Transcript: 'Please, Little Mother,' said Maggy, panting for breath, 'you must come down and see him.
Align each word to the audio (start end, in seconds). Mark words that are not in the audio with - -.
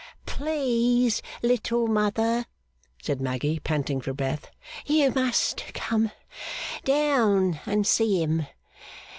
'Please, 0.25 1.21
Little 1.43 1.85
Mother,' 1.87 2.47
said 3.03 3.21
Maggy, 3.21 3.59
panting 3.59 4.01
for 4.01 4.13
breath, 4.13 4.49
'you 4.87 5.11
must 5.11 5.63
come 5.75 6.11
down 6.83 7.59
and 7.67 7.85
see 7.85 8.23
him. 8.23 8.47